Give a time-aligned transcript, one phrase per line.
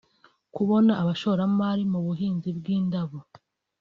[0.55, 3.17] kubona abashoramari mu buhinzi bw’indabo